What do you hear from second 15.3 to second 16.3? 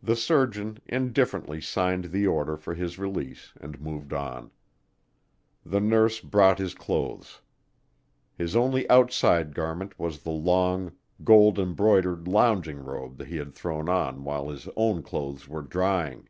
were drying.